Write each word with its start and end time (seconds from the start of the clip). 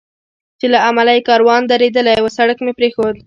چې 0.59 0.65
له 0.73 0.79
امله 0.89 1.11
یې 1.15 1.25
کاروان 1.29 1.61
درېدلی 1.65 2.17
و، 2.21 2.33
سړک 2.37 2.57
مې 2.65 2.73
پرېښود. 2.79 3.15